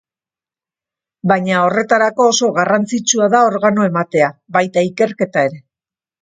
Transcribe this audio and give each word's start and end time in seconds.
Baina, 1.31 1.59
horretarako, 1.65 2.27
oso 2.35 2.49
garrantzitsua 2.55 3.29
da 3.35 3.43
organo-ematea, 3.51 4.31
baita 4.59 4.85
ikerketa 4.89 5.47
ere. 5.53 5.63